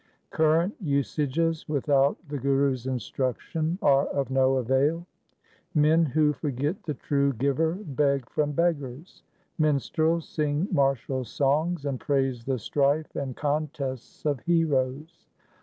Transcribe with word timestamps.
1 0.31 0.31
Current 0.31 0.75
usages 0.81 1.69
without 1.69 2.17
the 2.27 2.39
Guru's 2.39 2.87
instruction 2.87 3.77
are 3.83 4.07
of 4.07 4.31
no 4.31 4.55
avail:— 4.57 5.05
Men 5.75 6.03
who 6.07 6.33
forget 6.33 6.81
the 6.81 6.95
true 6.95 7.33
Giver 7.33 7.73
beg 7.75 8.27
from 8.27 8.51
beggars. 8.53 9.21
Minstrels 9.59 10.27
sing 10.27 10.67
martial 10.71 11.23
songs, 11.23 11.85
and 11.85 11.99
praise 11.99 12.45
the 12.45 12.57
strife 12.57 13.15
and 13.15 13.35
contests 13.37 14.25
of 14.25 14.39
heroes. 14.39 15.27